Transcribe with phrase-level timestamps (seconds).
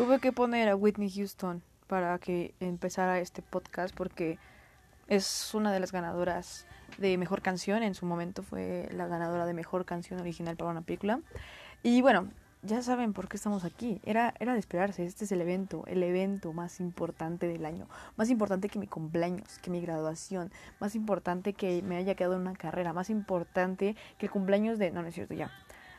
[0.00, 4.38] tuve que poner a Whitney Houston para que empezara este podcast porque
[5.08, 6.66] es una de las ganadoras
[6.96, 7.82] de mejor canción.
[7.82, 11.20] En su momento fue la ganadora de mejor canción original para una película.
[11.82, 12.30] Y bueno,
[12.62, 14.00] ya saben por qué estamos aquí.
[14.02, 15.04] Era, era de esperarse.
[15.04, 17.86] Este es el evento, el evento más importante del año.
[18.16, 20.50] Más importante que mi cumpleaños, que mi graduación.
[20.80, 22.94] Más importante que me haya quedado en una carrera.
[22.94, 24.92] Más importante que el cumpleaños de...
[24.92, 25.50] No, no es cierto, ya.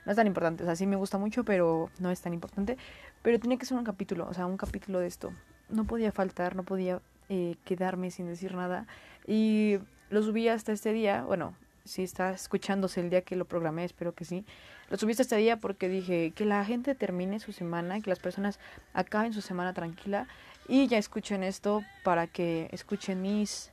[0.05, 0.63] No es tan importante.
[0.63, 2.77] O sea, sí me gusta mucho, pero no es tan importante.
[3.21, 5.33] Pero tiene que ser un capítulo, o sea, un capítulo de esto.
[5.69, 8.87] No podía faltar, no podía eh, quedarme sin decir nada.
[9.27, 9.79] Y
[10.09, 11.23] lo subí hasta este día.
[11.23, 11.55] Bueno,
[11.85, 14.45] si está escuchándose el día que lo programé, espero que sí.
[14.89, 18.59] Lo subiste este día porque dije que la gente termine su semana, que las personas
[18.93, 20.27] acaben su semana tranquila
[20.67, 23.71] y ya escuchen esto para que escuchen mis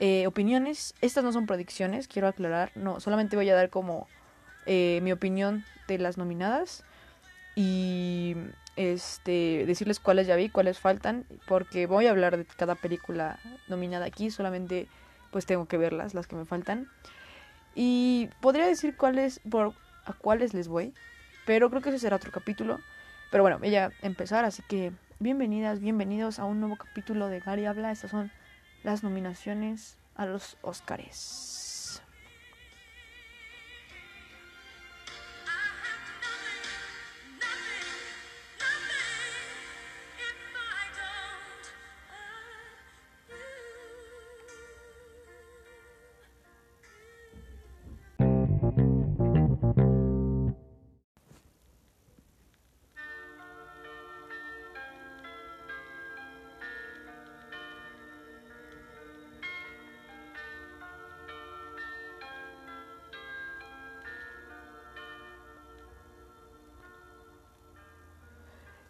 [0.00, 0.94] eh, opiniones.
[1.00, 4.06] Estas no son predicciones, quiero aclarar, no, solamente voy a dar como
[4.66, 6.84] eh, mi opinión de las nominadas
[7.54, 8.36] y
[8.76, 14.06] este decirles cuáles ya vi, cuáles faltan, porque voy a hablar de cada película nominada
[14.06, 14.88] aquí, solamente
[15.30, 16.88] pues tengo que verlas, las que me faltan.
[17.74, 19.74] Y podría decir cuáles por
[20.04, 20.94] a cuáles les voy,
[21.46, 22.80] pero creo que ese será otro capítulo.
[23.30, 27.64] Pero bueno, voy a empezar, así que bienvenidas, bienvenidos a un nuevo capítulo de Gary
[27.64, 27.92] Habla.
[27.92, 28.30] Estas son
[28.82, 31.61] las nominaciones a los Oscars.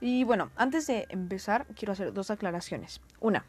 [0.05, 3.01] Y bueno, antes de empezar, quiero hacer dos aclaraciones.
[3.21, 3.45] Una,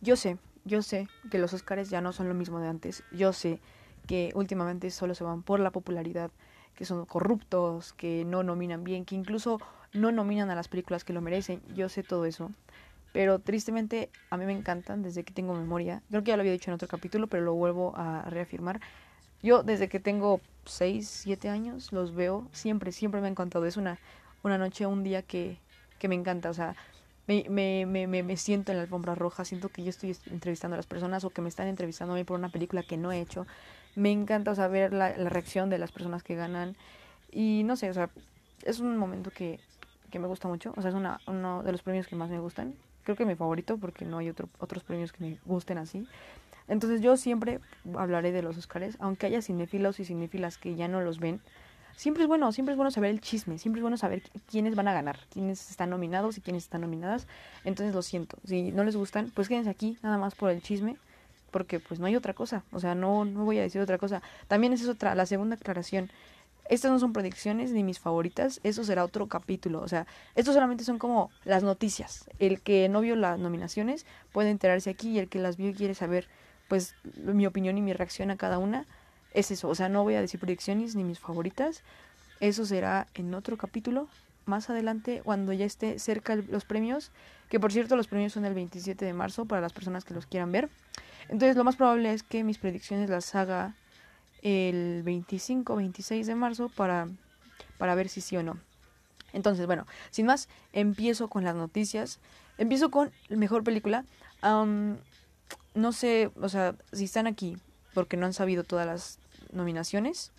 [0.00, 3.02] yo sé, yo sé que los Oscars ya no son lo mismo de antes.
[3.10, 3.58] Yo sé
[4.06, 6.30] que últimamente solo se van por la popularidad,
[6.76, 9.60] que son corruptos, que no nominan bien, que incluso
[9.92, 11.60] no nominan a las películas que lo merecen.
[11.74, 12.52] Yo sé todo eso.
[13.12, 16.00] Pero tristemente a mí me encantan desde que tengo memoria.
[16.10, 18.80] Creo que ya lo había dicho en otro capítulo, pero lo vuelvo a reafirmar.
[19.42, 22.46] Yo desde que tengo 6, 7 años los veo.
[22.52, 23.66] Siempre, siempre me ha encantado.
[23.66, 23.98] Es una,
[24.44, 25.58] una noche, un día que,
[25.98, 26.76] que me encanta, o sea,
[27.26, 30.78] me, me, me, me, siento en la alfombra roja, siento que yo estoy entrevistando a
[30.78, 33.20] las personas o que me están entrevistando a mí por una película que no he
[33.20, 33.46] hecho.
[33.96, 36.76] Me encanta, o sea, ver la, la reacción de las personas que ganan.
[37.30, 38.08] Y no sé, o sea,
[38.64, 39.60] es un momento que,
[40.10, 40.72] que me gusta mucho.
[40.76, 42.74] O sea, es una, uno de los premios que más me gustan.
[43.04, 46.06] Creo que mi favorito porque no hay otro, otros premios que me gusten así.
[46.66, 47.60] Entonces yo siempre
[47.96, 51.40] hablaré de los Oscars, aunque haya cinéfilos y cinéfilas que ya no los ven
[51.98, 54.86] siempre es bueno, siempre es bueno saber el chisme, siempre es bueno saber quiénes van
[54.86, 57.26] a ganar, quiénes están nominados y quiénes están nominadas.
[57.64, 60.96] Entonces lo siento, si no les gustan, pues quédense aquí nada más por el chisme,
[61.50, 64.22] porque pues no hay otra cosa, o sea, no, no voy a decir otra cosa.
[64.46, 66.08] También esa es otra, la segunda aclaración.
[66.70, 69.80] Estas no son predicciones ni mis favoritas, eso será otro capítulo.
[69.80, 70.06] O sea,
[70.36, 72.30] estos solamente son como las noticias.
[72.38, 75.74] El que no vio las nominaciones puede enterarse aquí y el que las vio y
[75.74, 76.28] quiere saber,
[76.68, 78.86] pues, mi opinión y mi reacción a cada una,
[79.34, 81.82] es eso, o sea, no voy a decir predicciones ni mis favoritas.
[82.40, 84.08] Eso será en otro capítulo
[84.46, 87.10] más adelante cuando ya esté cerca los premios,
[87.48, 90.26] que por cierto los premios son el 27 de marzo para las personas que los
[90.26, 90.70] quieran ver.
[91.28, 93.74] Entonces lo más probable es que mis predicciones las haga
[94.42, 97.08] el 25 26 de marzo para,
[97.76, 98.56] para ver si sí o no.
[99.32, 102.18] Entonces, bueno, sin más, empiezo con las noticias.
[102.56, 104.04] Empiezo con mejor película.
[104.42, 107.58] no sé, o sea, si están aquí
[107.94, 109.18] porque no han sabido todas las
[109.52, 110.32] nominaciones.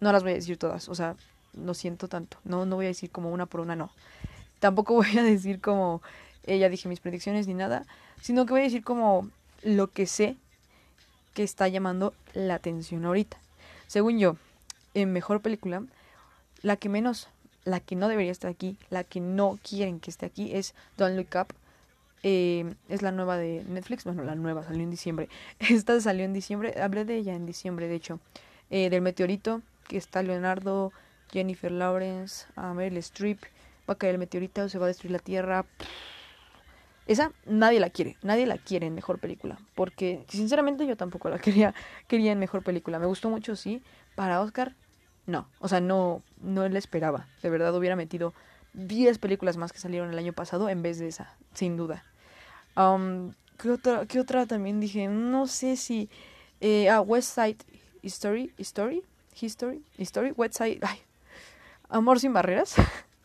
[0.00, 1.16] No las voy a decir todas, o sea,
[1.54, 2.38] lo siento tanto.
[2.44, 3.90] No, no voy a decir como una por una, no.
[4.58, 6.02] Tampoco voy a decir como
[6.46, 7.86] ella ya dije mis predicciones ni nada,
[8.20, 9.28] sino que voy a decir como
[9.62, 10.36] lo que sé
[11.32, 13.38] que está llamando la atención ahorita.
[13.86, 14.36] Según yo,
[14.94, 15.82] en mejor película,
[16.62, 17.28] la que menos,
[17.64, 21.16] la que no debería estar aquí, la que no quieren que esté aquí es Don't
[21.16, 21.54] Look Up
[22.26, 24.04] eh, es la nueva de Netflix.
[24.04, 25.28] Bueno, la nueva salió en diciembre.
[25.58, 26.74] Esta salió en diciembre.
[26.80, 28.18] Hablé de ella en diciembre, de hecho.
[28.70, 30.90] Eh, del meteorito, que está Leonardo,
[31.30, 33.40] Jennifer Lawrence, Meryl Streep.
[33.88, 35.66] Va a caer el meteorito, se va a destruir la Tierra.
[37.06, 41.38] Esa nadie la quiere, nadie la quiere en mejor película, porque sinceramente yo tampoco la
[41.40, 41.74] quería,
[42.08, 42.98] quería en mejor película.
[42.98, 43.82] Me gustó mucho, sí.
[44.14, 44.74] Para Oscar,
[45.26, 47.26] no, o sea, no, no la esperaba.
[47.42, 48.32] De verdad hubiera metido
[48.72, 52.02] 10 películas más que salieron el año pasado en vez de esa, sin duda.
[52.76, 55.08] Um, ¿qué, otra, ¿Qué otra también dije?
[55.08, 56.08] No sé si...
[56.60, 57.58] Eh, ah, West Side
[58.02, 59.02] History, History,
[59.40, 60.78] History, History, West Side...
[60.82, 60.98] Ay,
[61.88, 62.74] Amor sin barreras.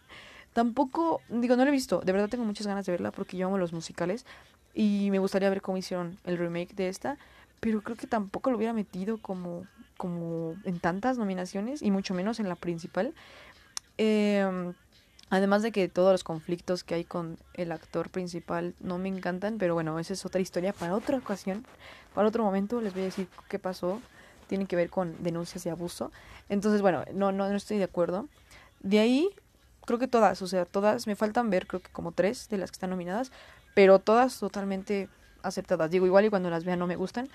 [0.53, 2.01] Tampoco, digo, no la he visto.
[2.01, 4.25] De verdad tengo muchas ganas de verla porque yo amo los musicales.
[4.73, 7.17] Y me gustaría ver cómo hicieron el remake de esta.
[7.59, 9.65] Pero creo que tampoco lo hubiera metido como,
[9.97, 11.81] como en tantas nominaciones.
[11.81, 13.13] Y mucho menos en la principal.
[13.97, 14.73] Eh,
[15.29, 19.57] Además de que todos los conflictos que hay con el actor principal no me encantan,
[19.57, 21.65] pero bueno, esa es otra historia para otra ocasión,
[22.15, 24.01] para otro momento les voy a decir qué pasó,
[24.47, 26.11] tiene que ver con denuncias de abuso.
[26.49, 28.27] Entonces, bueno, no, no, no estoy de acuerdo.
[28.79, 29.29] De ahí,
[29.85, 32.71] creo que todas, o sea, todas, me faltan ver, creo que como tres de las
[32.71, 33.31] que están nominadas,
[33.75, 35.07] pero todas totalmente
[35.43, 35.91] aceptadas.
[35.91, 37.29] Digo, igual y cuando las vea no me gustan,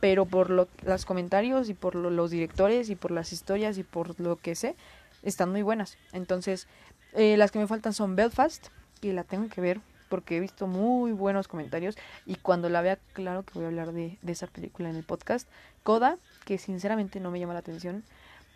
[0.00, 4.20] pero por lo, los comentarios y por los directores y por las historias y por
[4.20, 4.76] lo que sé,
[5.22, 5.96] están muy buenas.
[6.12, 6.68] Entonces,
[7.14, 8.68] eh, las que me faltan son Belfast,
[9.00, 11.96] que la tengo que ver porque he visto muy buenos comentarios
[12.26, 15.48] y cuando la vea, claro que voy a hablar de, esa película en el podcast.
[15.82, 18.02] Coda, que sinceramente no me llama la atención.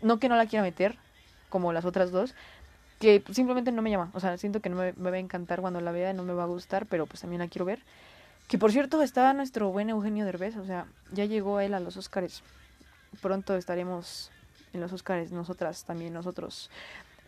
[0.00, 0.96] No que no la quiera meter,
[1.48, 2.34] como las otras dos,
[2.98, 4.10] que simplemente no me llama.
[4.14, 6.44] O sea, siento que no me, va a encantar cuando la vea, no me va
[6.44, 7.80] a gustar, pero pues también la quiero ver.
[8.48, 11.96] Que por cierto, está nuestro buen Eugenio Derbez, o sea, ya llegó él a los
[11.96, 12.42] Oscars.
[13.20, 14.30] Pronto estaremos
[14.72, 16.70] en los Oscars, nosotras también, nosotros.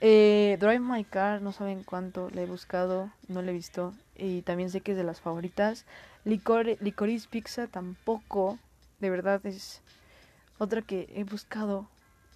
[0.00, 3.94] Eh, Drive My Car, no saben cuánto la he buscado, no la he visto.
[4.16, 5.86] Y también sé que es de las favoritas.
[6.24, 8.58] Licor, Licorice Pizza tampoco,
[9.00, 9.82] de verdad es
[10.58, 11.88] otra que he buscado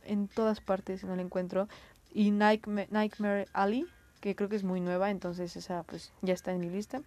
[0.05, 1.69] en todas partes no la encuentro.
[2.13, 3.87] Y Nightmare, Nightmare Alley,
[4.21, 7.03] que creo que es muy nueva, entonces esa pues ya está en mi lista.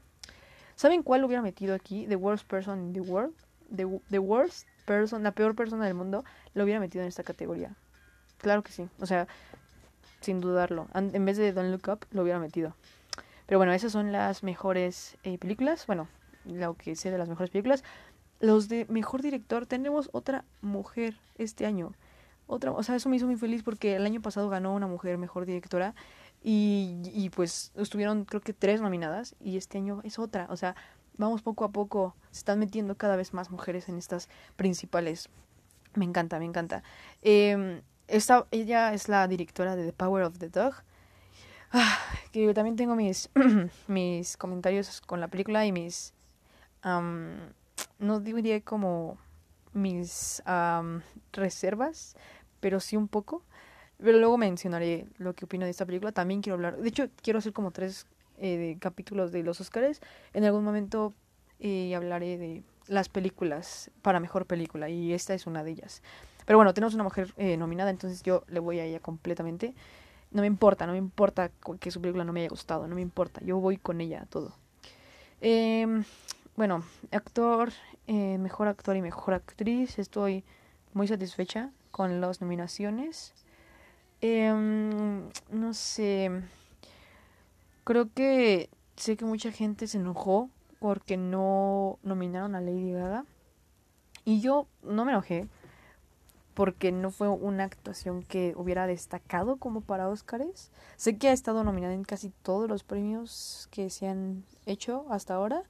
[0.76, 2.06] ¿Saben cuál hubiera metido aquí?
[2.08, 3.34] The Worst Person in the World.
[3.76, 6.24] The, the Worst Person, la peor persona del mundo,
[6.54, 7.76] lo hubiera metido en esta categoría.
[8.38, 8.88] Claro que sí.
[9.00, 9.28] O sea,
[10.22, 10.88] sin dudarlo.
[10.94, 12.76] En vez de Don't Look Up, lo hubiera metido.
[13.46, 15.86] Pero bueno, esas son las mejores eh, películas.
[15.86, 16.08] Bueno,
[16.46, 17.84] lo que sé de las mejores películas.
[18.40, 21.92] Los de mejor director, tenemos otra mujer este año.
[22.48, 25.18] Otra, o sea, eso me hizo muy feliz porque el año pasado ganó una mujer
[25.18, 25.94] mejor directora
[26.44, 30.48] y, y pues estuvieron creo que tres nominadas y este año es otra.
[30.50, 30.76] O sea,
[31.18, 35.30] vamos poco a poco, se están metiendo cada vez más mujeres en estas principales.
[35.94, 36.84] Me encanta, me encanta.
[37.22, 37.82] Eh,
[38.12, 40.76] esta, ella es la directora de The Power of the Dog.
[41.72, 41.98] Ah,
[42.34, 43.30] que también tengo mis,
[43.88, 46.14] mis comentarios con la película y mis...
[46.84, 49.18] no diría como
[49.74, 50.44] mis
[51.32, 52.16] reservas,
[52.60, 53.44] pero sí un poco.
[53.98, 56.12] Pero luego mencionaré lo que opino de esta película.
[56.12, 56.78] También quiero hablar...
[56.78, 58.08] De hecho, quiero hacer como tres
[58.38, 60.02] eh, capítulos de los Oscars.
[60.34, 61.14] En algún momento
[61.60, 66.04] eh, hablaré de las películas para mejor película y esta es una de ellas.
[66.46, 69.74] Pero bueno, tenemos una mujer eh, nominada, entonces yo le voy a ella completamente.
[70.32, 73.02] No me importa, no me importa que su película no me haya gustado, no me
[73.02, 74.54] importa, yo voy con ella a todo.
[75.40, 76.04] Em,
[76.58, 77.72] bueno, actor,
[78.08, 80.44] eh, mejor actor y mejor actriz, estoy
[80.94, 83.34] muy satisfecha con las nominaciones.
[84.20, 86.30] Em, no sé,
[87.86, 90.50] creo que sé que mucha gente se enojó
[90.82, 93.24] porque no nominaron a Lady Gaga.
[94.26, 95.48] Y yo no me enojé
[96.56, 100.72] porque no fue una actuación que hubiera destacado como para Óscares.
[100.98, 105.36] Sé que ha estado nominada en casi todos los premios que se han hecho hasta
[105.36, 105.62] ahora,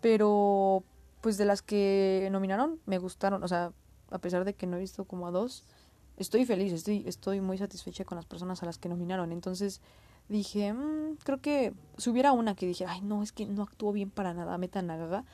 [0.00, 0.82] pero
[1.20, 3.72] pues de las que nominaron me gustaron, o sea,
[4.10, 5.62] a pesar de que no he visto como a dos,
[6.16, 9.30] estoy feliz, estoy, estoy muy satisfecha con las personas a las que nominaron.
[9.30, 9.80] Entonces
[10.28, 13.92] dije, mm, creo que si hubiera una que dije, ay, no, es que no actuó
[13.92, 15.24] bien para nada, metan a Gaga,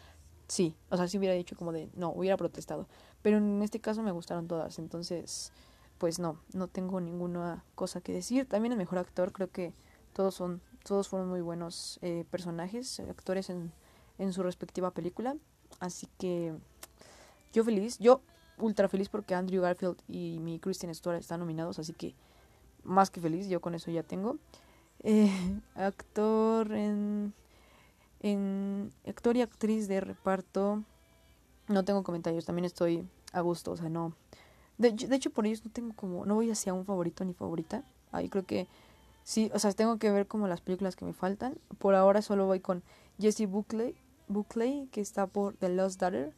[0.48, 2.86] sí, o sea, si hubiera dicho como de, no, hubiera protestado.
[3.22, 5.52] Pero en este caso me gustaron todas, entonces,
[5.98, 8.46] pues no, no tengo ninguna cosa que decir.
[8.46, 9.72] También el mejor actor, creo que
[10.12, 13.72] todos son, todos fueron muy buenos eh, personajes, actores en,
[14.18, 15.36] en su respectiva película.
[15.80, 16.54] Así que
[17.52, 18.22] yo feliz, yo
[18.58, 22.14] ultra feliz porque Andrew Garfield y mi Kristen Stewart están nominados, así que
[22.82, 24.38] más que feliz, yo con eso ya tengo.
[25.04, 27.32] Eh, actor en,
[28.20, 30.84] en actor y actriz de reparto
[31.68, 34.14] no tengo comentarios, también estoy a gusto, o sea, no.
[34.78, 37.84] De, hecho, por ellos no tengo como, no voy hacia un favorito ni favorita.
[38.10, 38.68] Ahí creo que
[39.22, 41.56] sí, o sea, tengo que ver como las películas que me faltan.
[41.78, 42.82] Por ahora solo voy con
[43.18, 43.94] Jessie Buckley,
[44.28, 46.34] Buckley que está por The Lost Daughter,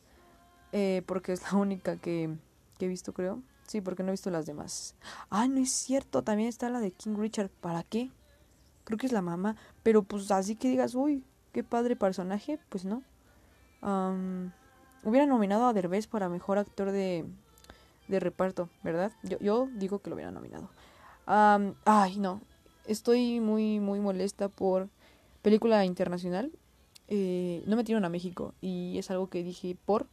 [0.72, 2.36] eh, porque es la única que,
[2.78, 3.42] que he visto, creo.
[3.66, 4.94] Sí, porque no he visto las demás.
[5.30, 7.48] Ah, no es cierto, también está la de King Richard.
[7.48, 8.10] ¿Para qué?
[8.84, 9.56] Creo que es la mamá.
[9.82, 13.02] Pero pues así que digas, uy, qué padre personaje, pues no.
[13.82, 14.50] Um,
[15.04, 17.26] Hubiera nominado a Derbez para mejor actor de,
[18.08, 19.12] de reparto, ¿verdad?
[19.22, 20.70] Yo, yo digo que lo hubiera nominado.
[21.26, 22.40] ay, no.
[22.86, 24.88] Estoy muy, muy molesta por
[25.42, 26.50] película internacional.
[27.08, 30.06] Eh, no metieron a México y es algo que dije por.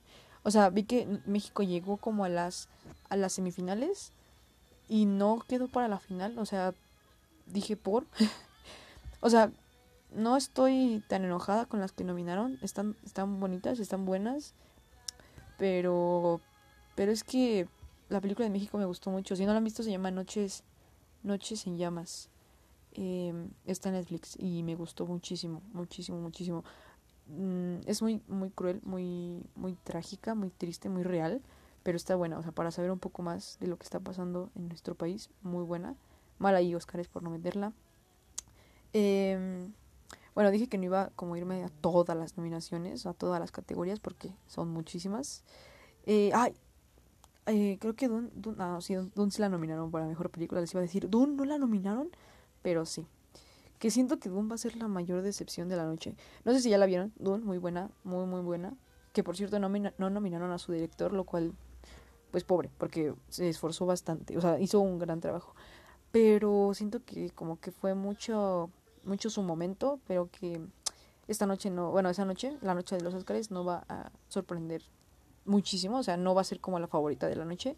[0.44, 2.68] O sea, vi que México llegó como a las,
[3.08, 4.12] a las semifinales
[4.90, 6.38] y no quedó para la final.
[6.38, 6.74] O sea,
[7.46, 8.06] dije por.
[9.22, 9.52] O sea,
[10.14, 12.60] no estoy tan enojada con las que nominaron.
[12.62, 14.54] Están, están bonitas, están buenas.
[15.58, 16.42] Pero,
[16.96, 17.68] pero es que
[18.10, 19.36] la película de México me gustó mucho.
[19.36, 20.64] Si no la han visto, se llama Noches,
[21.24, 22.30] Noches en Llamas.
[22.94, 23.34] Eh,
[23.66, 26.64] está en Netflix y me gustó muchísimo, muchísimo, muchísimo.
[27.28, 31.42] Mm, es muy, muy cruel, muy, muy trágica, muy triste, muy real,
[31.84, 32.38] pero está buena.
[32.38, 35.30] O sea, para saber un poco más de lo que está pasando en nuestro país,
[35.42, 35.96] muy buena.
[36.40, 37.72] Mal ahí, Oscar, por no meterla.
[38.94, 39.70] Eh,
[40.34, 44.00] bueno, dije que no iba como irme a todas las nominaciones, a todas las categorías,
[44.00, 45.44] porque son muchísimas.
[46.06, 46.56] Eh, ay,
[47.48, 50.62] eh, creo que Dune, Dune, ah, sí, Dune sí la nominaron para mejor película.
[50.62, 52.10] Les iba a decir, Dune no la nominaron,
[52.62, 53.06] pero sí.
[53.78, 56.16] Que siento que Dune va a ser la mayor decepción de la noche.
[56.46, 58.74] No sé si ya la vieron, Dune, muy buena, muy, muy buena.
[59.12, 61.54] Que por cierto no, no nominaron a su director, lo cual,
[62.32, 65.54] pues pobre, porque se esforzó bastante, o sea, hizo un gran trabajo.
[66.12, 68.70] Pero siento que como que fue mucho
[69.04, 70.62] mucho su momento, pero que
[71.28, 74.84] esta noche no, bueno, esa noche, la noche de los Oscars, no va a sorprender
[75.46, 77.76] muchísimo, o sea, no va a ser como la favorita de la noche.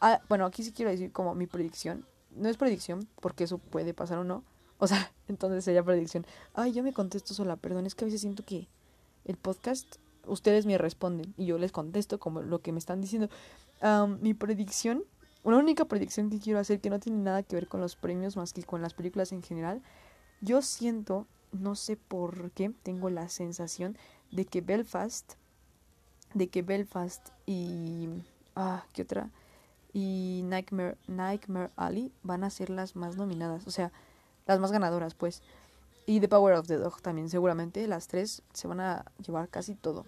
[0.00, 2.06] Ah, bueno, aquí sí quiero decir como mi predicción.
[2.30, 4.44] No es predicción, porque eso puede pasar o no.
[4.78, 6.26] O sea, entonces sería predicción.
[6.54, 8.68] Ay, yo me contesto sola, perdón, es que a veces siento que
[9.24, 13.28] el podcast, ustedes me responden y yo les contesto como lo que me están diciendo.
[14.20, 15.04] mi predicción,
[15.42, 18.36] una única predicción que quiero hacer que no tiene nada que ver con los premios
[18.36, 19.82] más que con las películas en general,
[20.40, 23.96] yo siento, no sé por qué, tengo la sensación
[24.30, 25.34] de que Belfast,
[26.34, 28.08] de que Belfast y...
[28.54, 29.30] Ah, ¿qué otra?
[29.92, 33.92] Y Nightmare, Nightmare Alley van a ser las más nominadas, o sea,
[34.46, 35.42] las más ganadoras, pues.
[36.06, 39.74] Y The Power of the Dog también, seguramente las tres se van a llevar casi
[39.74, 40.04] todo.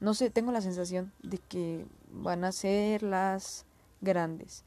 [0.00, 3.64] No sé, tengo la sensación de que van a ser las
[4.00, 4.64] grandes.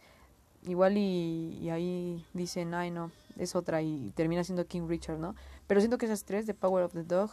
[0.64, 5.36] Igual y, y ahí dicen, ay no, es otra y termina siendo King Richard, ¿no?
[5.68, 7.32] Pero siento que esas tres, The Power of the Dog,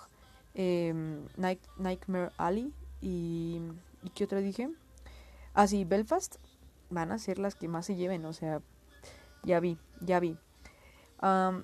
[0.54, 0.94] eh,
[1.36, 3.60] Nightmare Alley y...
[4.04, 4.70] ¿Y qué otra dije?
[5.54, 6.36] Ah, sí, Belfast
[6.90, 8.60] van a ser las que más se lleven, o sea,
[9.42, 10.36] ya vi, ya vi.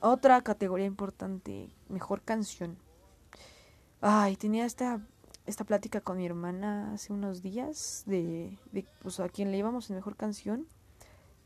[0.00, 2.78] otra categoría importante, mejor canción.
[4.00, 5.00] Ay, tenía esta,
[5.44, 9.90] esta plática con mi hermana hace unos días de, de pues, a quién le íbamos
[9.90, 10.66] en mejor canción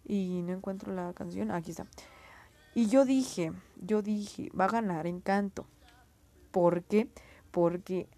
[0.05, 1.51] y no encuentro la canción.
[1.51, 1.87] aquí está.
[2.75, 5.67] Y yo dije, yo dije, va a ganar Encanto.
[6.51, 7.09] ¿Por qué?
[7.53, 8.09] Porque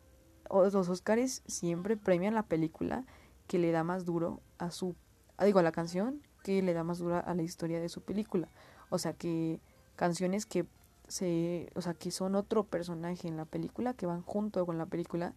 [0.50, 3.04] los Oscars siempre premian la película
[3.46, 4.96] que le da más duro a su,
[5.36, 8.00] ah, digo, a la canción que le da más duro a la historia de su
[8.02, 8.48] película.
[8.88, 9.60] O sea, que
[9.94, 10.66] canciones que
[11.06, 14.86] se, o sea, que son otro personaje en la película, que van junto con la
[14.86, 15.34] película.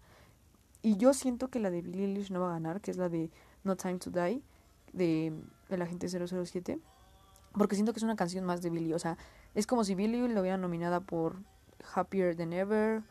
[0.82, 3.10] Y yo siento que la de Billie Eilish no va a ganar, que es la
[3.10, 3.32] de
[3.66, 4.42] No Time to Die,
[4.94, 5.34] de
[5.68, 6.80] El Agente 007
[7.54, 8.94] porque siento que es una canción más de Billy.
[8.94, 9.18] O sea,
[9.56, 11.38] es como si Billy lo hubiera nominada por
[11.94, 13.04] Happier Than Ever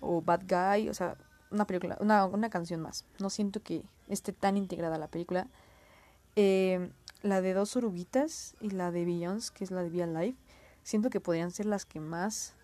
[0.00, 0.88] o Bad Guy.
[0.88, 1.16] O sea,
[1.50, 3.04] una película, una, una canción más.
[3.18, 5.46] No siento que esté tan integrada la película.
[6.36, 6.90] Eh,
[7.22, 10.36] la de Dos Oruguitas y la de Beyoncé, que es la de Be Alive,
[10.82, 12.54] siento que podrían ser las que más...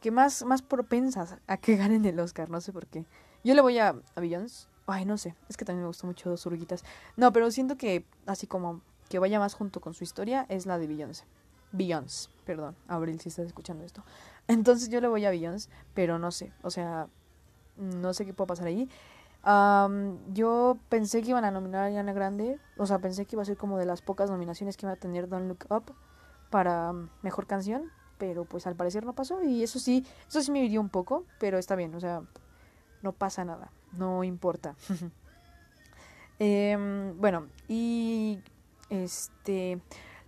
[0.00, 3.06] que más, más propensas a que ganen el Oscar, no sé por qué.
[3.44, 4.46] Yo le voy a, a.
[4.86, 6.84] Ay, no sé, es que también me gustó mucho Dos Oruguitas.
[7.16, 10.78] No, pero siento que así como que vaya más junto con su historia es la
[10.78, 11.24] de Beyoncé.
[11.72, 14.02] Beyoncé, perdón, Abril, si estás escuchando esto.
[14.48, 17.08] Entonces yo le voy a Beyoncé, pero no sé, o sea,
[17.76, 18.88] no sé qué puede pasar ahí.
[20.32, 23.46] yo pensé que iban a nominar a Ariana Grande, o sea, pensé que iba a
[23.46, 25.94] ser como de las pocas nominaciones que iba a tener Don't Look Up
[26.50, 30.64] para mejor canción, pero pues al parecer no pasó y eso sí, eso sí me
[30.64, 32.22] hirió un poco, pero está bien, o sea,
[33.02, 34.74] no pasa nada, no importa.
[36.40, 38.38] Em, bueno, y
[38.90, 39.80] este,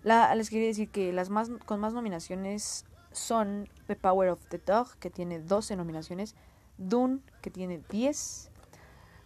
[0.03, 4.97] les quería decir que las más con más nominaciones son The Power of the Dog,
[4.99, 6.35] que tiene 12 nominaciones,
[6.79, 8.51] Dune, que tiene 10,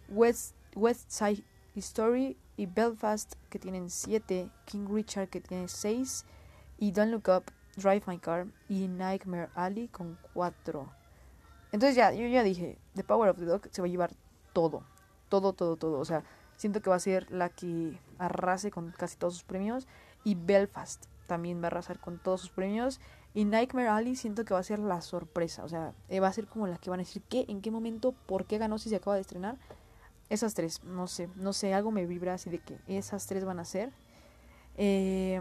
[0.09, 1.43] West, West Side
[1.75, 6.25] Story y Belfast, que tienen 7, King Richard, que tiene 6,
[6.79, 10.89] y Don't Look Up, Drive My Car y Nightmare Alley con 4.
[11.71, 14.11] Entonces ya, yo ya dije, The Power of the Dog se va a llevar
[14.53, 14.83] todo,
[15.29, 15.99] todo, todo, todo.
[15.99, 16.23] O sea,
[16.57, 19.87] Siento que va a ser la que arrase con casi todos sus premios.
[20.23, 22.99] Y Belfast también va a arrasar con todos sus premios.
[23.33, 25.63] Y Nightmare Alley siento que va a ser la sorpresa.
[25.63, 27.71] O sea, eh, va a ser como la que van a decir qué, en qué
[27.71, 29.57] momento, por qué ganó si se acaba de estrenar.
[30.29, 33.59] Esas tres, no sé, no sé, algo me vibra así de que esas tres van
[33.59, 33.91] a ser.
[34.77, 35.39] Eh,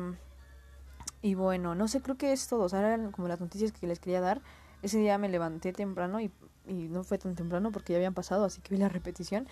[1.23, 2.65] y bueno, no sé, creo que es todo.
[2.65, 4.43] O sea, eran como las noticias que les quería dar.
[4.83, 6.31] Ese día me levanté temprano y,
[6.67, 9.49] y no fue tan temprano porque ya habían pasado, así que vi la repetición.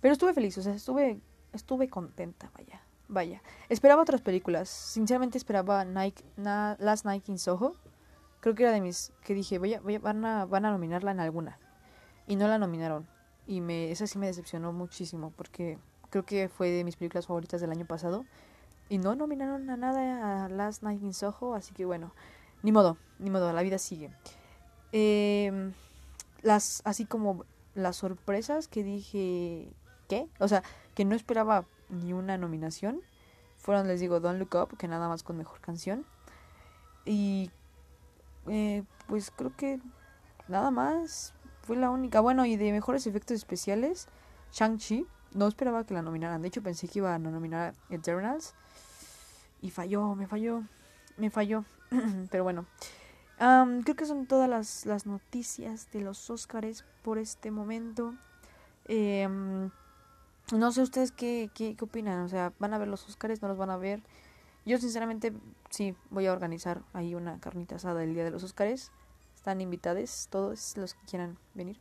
[0.00, 1.20] Pero estuve feliz, o sea, estuve,
[1.56, 3.42] estuve contenta, vaya, vaya.
[3.68, 7.74] Esperaba otras películas, sinceramente esperaba Nike, Last Night in Soho,
[8.40, 11.20] creo que era de mis que dije, voy a, van, a, van a nominarla en
[11.20, 11.58] alguna.
[12.26, 13.06] Y no la nominaron.
[13.46, 15.78] Y me, esa sí me decepcionó muchísimo porque
[16.10, 18.24] creo que fue de mis películas favoritas del año pasado.
[18.88, 22.12] Y no nominaron a nada a Last Night in Soho, así que bueno,
[22.62, 24.10] ni modo, ni modo, la vida sigue.
[24.92, 25.72] Em,
[26.42, 27.44] las, así como
[27.74, 29.72] las sorpresas que dije,
[30.08, 30.28] ¿qué?
[30.38, 30.62] O sea,
[30.96, 33.00] que no esperaba ni una nominación.
[33.56, 36.04] Fueron, les digo, Don't Look Up, que nada más con mejor canción.
[37.04, 37.50] Y
[38.48, 39.78] eh, pues creo que
[40.48, 42.20] nada más fue la única.
[42.20, 44.08] Bueno, y de mejores efectos especiales,
[44.52, 45.06] Shang-Chi.
[45.34, 46.40] No esperaba que la nominaran.
[46.40, 48.54] De hecho, pensé que iban a nominar a Eternals.
[49.60, 50.62] Y falló, me falló,
[51.18, 51.64] me falló.
[52.30, 52.64] Pero bueno,
[53.36, 54.48] creo que son todas
[54.86, 58.14] las, noticias de los Óscares por este momento.
[58.86, 59.70] Em,
[60.52, 62.20] no sé ustedes qué, qué, qué opinan.
[62.20, 63.42] O sea, ¿van a ver los Óscares?
[63.42, 64.02] ¿No los van a ver?
[64.64, 65.32] Yo sinceramente
[65.70, 68.90] sí voy a organizar ahí una carnita asada el día de los Óscares.
[69.34, 71.78] Están invitados todos los que quieran venir.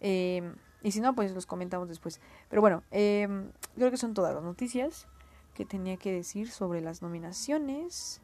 [0.00, 2.20] Em, y si no, pues los comentamos después.
[2.48, 5.06] Pero bueno, em, creo que son todas las noticias
[5.54, 8.20] que tenía que decir sobre las nominaciones.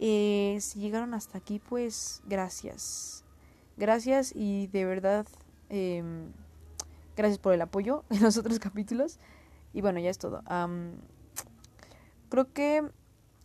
[0.00, 3.24] Eh, si llegaron hasta aquí, pues gracias.
[3.78, 5.26] Gracias y de verdad,
[5.70, 6.32] em,
[7.18, 9.18] gracias por el apoyo en los otros capítulos.
[9.74, 10.42] Y bueno, ya es todo.
[10.46, 10.92] Am,
[12.30, 12.88] creo que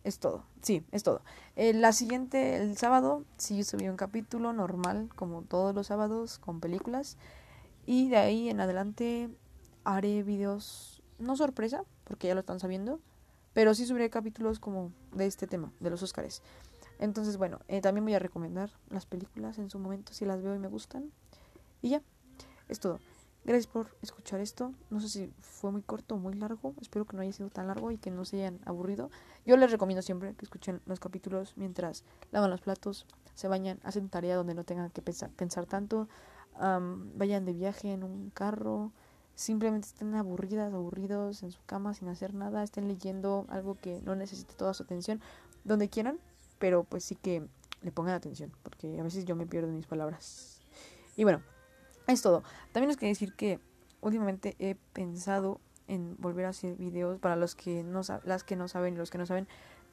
[0.04, 0.44] es todo.
[0.62, 1.20] Sí, es todo.
[1.56, 6.60] Eh, la siguiente, el sábado, sí subí un capítulo normal, como todos los sábados, con
[6.60, 7.18] películas.
[7.84, 9.28] Y de ahí en adelante
[9.82, 13.00] haré videos, no sorpresa, porque ya lo están sabiendo,
[13.52, 16.42] pero sí subiré capítulos como de este tema, de los Óscares.
[16.98, 20.54] Entonces, bueno, eh, también voy a recomendar las películas en su momento si las veo
[20.54, 21.10] y me gustan.
[21.82, 22.02] Y ya,
[22.68, 23.00] es todo.
[23.44, 24.72] Gracias por escuchar esto.
[24.88, 26.74] No sé si fue muy corto o muy largo.
[26.80, 29.10] Espero que no haya sido tan largo y que no se hayan aburrido.
[29.44, 34.08] Yo les recomiendo siempre que escuchen los capítulos mientras lavan los platos, se bañan, hacen
[34.08, 36.08] tarea donde no tengan que pensar, pensar tanto,
[36.54, 38.92] am, vayan de viaje en un carro,
[39.34, 44.14] simplemente estén aburridas, aburridos en su cama sin hacer nada, estén leyendo algo que no
[44.14, 45.20] necesite toda su atención,
[45.64, 46.18] donde quieran,
[46.58, 47.46] pero pues sí que
[47.82, 50.60] le pongan atención, porque a veces yo me pierdo mis palabras.
[51.16, 51.42] Y bueno,
[52.06, 52.42] es todo.
[52.72, 53.60] También les quería decir que
[54.00, 58.68] últimamente he pensado en volver a hacer videos para los que no las que no
[58.68, 59.46] saben los que no saben,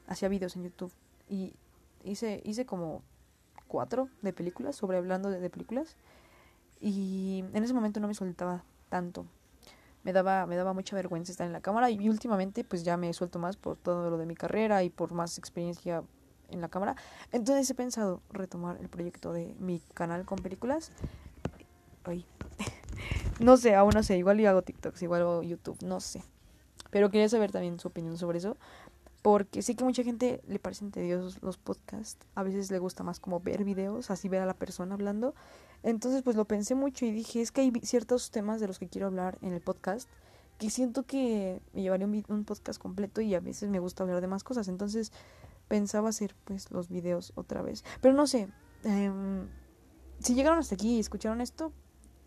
[0.06, 0.92] hacía videos en YouTube
[1.28, 1.54] y
[2.04, 3.02] hice hice como
[3.68, 5.96] cuatro de películas sobre hablando de, películas
[6.80, 9.26] y en ese momento no me soltaba tanto.
[10.02, 13.12] Me daba me daba mucha vergüenza estar en la cámara y últimamente pues ya me
[13.12, 16.02] suelto más por todo lo de mi carrera y por más experiencia
[16.48, 16.96] en la cámara.
[17.30, 20.92] Entonces he pensado retomar el proyecto de mi canal con películas.
[22.04, 22.24] Ay.
[23.40, 24.16] no sé, aún no sé.
[24.16, 26.22] Igual yo hago TikToks, igual hago YouTube, no sé.
[26.90, 28.56] Pero quería saber también su opinión sobre eso.
[29.22, 32.26] Porque sé que mucha gente le parecen tediosos los podcasts.
[32.34, 35.34] A veces le gusta más como ver videos, así ver a la persona hablando.
[35.84, 38.88] Entonces pues lo pensé mucho y dije, es que hay ciertos temas de los que
[38.88, 40.08] quiero hablar en el podcast
[40.58, 44.28] que siento que me llevaría un podcast completo y a veces me gusta hablar de
[44.28, 44.68] más cosas.
[44.68, 45.12] Entonces
[45.66, 47.84] pensaba hacer pues los videos otra vez.
[48.00, 48.48] Pero no sé,
[48.84, 49.48] em,
[50.20, 51.72] si llegaron hasta aquí y escucharon esto,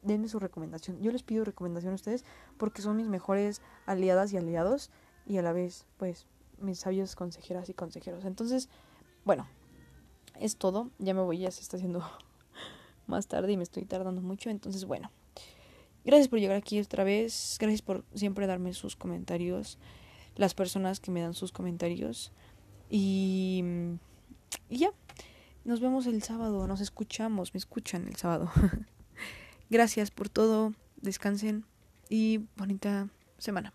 [0.06, 1.02] denme su recomendación.
[1.02, 2.24] Yo les pido recomendación a ustedes
[2.58, 4.92] porque son mis mejores aliadas y aliados
[5.26, 6.28] y a la vez pues
[6.60, 8.26] mis sabios consejeras y consejeros.
[8.26, 8.70] Entonces,
[9.26, 9.48] bueno,
[10.40, 10.90] es todo.
[11.00, 12.04] Ya me voy, ya se está haciendo
[13.08, 14.50] más tarde y me estoy tardando mucho.
[14.50, 15.12] Entonces, bueno,
[16.06, 17.58] gracias por llegar aquí otra vez.
[17.60, 19.78] Gracias por siempre darme sus comentarios.
[20.36, 22.32] Las personas que me dan sus comentarios.
[22.90, 23.64] Y,
[24.70, 24.92] y ya,
[25.64, 26.68] nos vemos el sábado.
[26.68, 28.52] Nos escuchamos, me escuchan el sábado.
[29.70, 30.74] gracias por todo.
[31.02, 31.66] Descansen
[32.10, 33.74] y bonita semana.